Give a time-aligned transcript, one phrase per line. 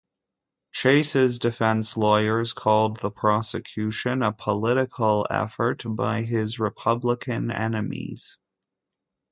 [0.71, 8.39] Chase's defense lawyers called the prosecution a political effort by his Republican enemies.